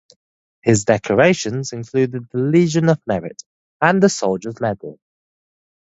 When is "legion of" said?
2.39-2.99